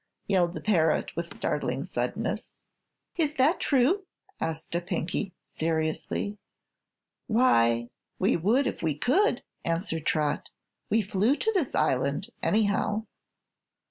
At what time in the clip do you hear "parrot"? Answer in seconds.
0.61-1.15